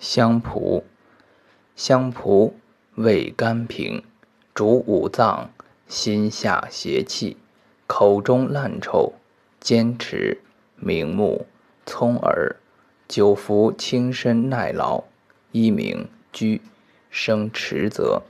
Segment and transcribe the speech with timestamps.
[0.00, 0.84] 香蒲，
[1.74, 2.54] 香蒲
[2.94, 4.04] 味甘平，
[4.54, 5.50] 主五脏，
[5.88, 7.36] 心下邪气，
[7.88, 9.14] 口中烂臭，
[9.58, 10.40] 坚持，
[10.76, 11.46] 明目，
[11.84, 12.56] 聪耳，
[13.08, 15.02] 久服轻身耐劳，
[15.50, 16.62] 一名居，
[17.10, 18.22] 生迟泽。